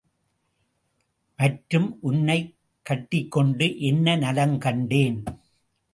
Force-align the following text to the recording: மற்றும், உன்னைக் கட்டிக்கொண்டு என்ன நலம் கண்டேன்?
மற்றும், 1.39 1.97
உன்னைக் 2.01 2.55
கட்டிக்கொண்டு 2.85 3.79
என்ன 3.79 4.15
நலம் 4.15 4.57
கண்டேன்? 4.57 5.23